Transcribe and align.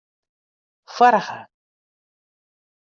Foarige. 0.95 1.39